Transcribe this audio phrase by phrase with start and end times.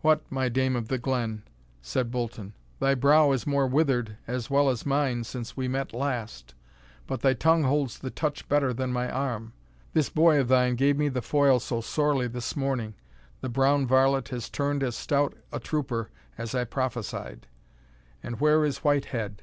[0.00, 1.42] "What, my Dame of the Glen!"
[1.82, 6.54] said Bolton, "thy brow is more withered, as well as mine, since we met last,
[7.06, 9.52] but thy tongue holds the touch better than my arm.
[9.92, 12.94] This boy of thine gave me the foil sorely this morning.
[13.42, 16.08] The Brown Varlet has turned as stout a trooper
[16.38, 17.46] as I prophesied;
[18.22, 19.42] and where is White Head?"